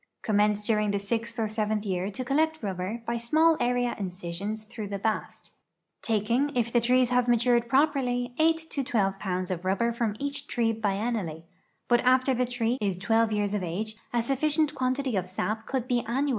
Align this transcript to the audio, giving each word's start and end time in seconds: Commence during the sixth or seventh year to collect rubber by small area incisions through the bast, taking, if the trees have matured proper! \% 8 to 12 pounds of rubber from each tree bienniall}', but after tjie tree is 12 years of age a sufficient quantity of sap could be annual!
Commence 0.23 0.65
during 0.65 0.89
the 0.89 0.97
sixth 0.97 1.37
or 1.37 1.47
seventh 1.47 1.85
year 1.85 2.09
to 2.09 2.25
collect 2.25 2.63
rubber 2.63 3.03
by 3.05 3.17
small 3.19 3.55
area 3.59 3.95
incisions 3.99 4.63
through 4.63 4.87
the 4.87 4.97
bast, 4.97 5.51
taking, 6.01 6.49
if 6.55 6.73
the 6.73 6.81
trees 6.81 7.11
have 7.11 7.27
matured 7.27 7.69
proper! 7.69 7.99
\% 8.01 8.31
8 8.39 8.69
to 8.71 8.83
12 8.83 9.19
pounds 9.19 9.51
of 9.51 9.63
rubber 9.63 9.91
from 9.91 10.15
each 10.17 10.47
tree 10.47 10.73
bienniall}', 10.73 11.43
but 11.87 11.99
after 12.01 12.33
tjie 12.33 12.49
tree 12.49 12.77
is 12.81 12.97
12 12.97 13.31
years 13.31 13.53
of 13.53 13.61
age 13.61 13.95
a 14.11 14.23
sufficient 14.23 14.73
quantity 14.73 15.15
of 15.15 15.27
sap 15.29 15.67
could 15.67 15.87
be 15.87 16.03
annual! 16.07 16.29